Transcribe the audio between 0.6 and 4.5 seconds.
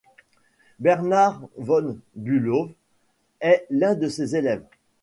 Bernhard von Bülow est l'un de ses